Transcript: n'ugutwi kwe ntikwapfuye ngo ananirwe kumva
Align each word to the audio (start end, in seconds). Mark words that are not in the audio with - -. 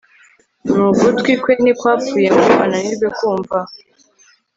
n'ugutwi 0.73 1.31
kwe 1.41 1.53
ntikwapfuye 1.61 2.27
ngo 2.35 2.51
ananirwe 2.63 3.07
kumva 3.17 3.57